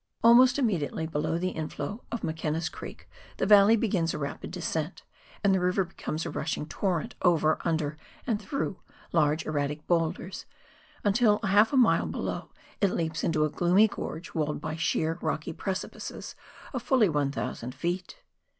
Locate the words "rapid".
4.17-4.49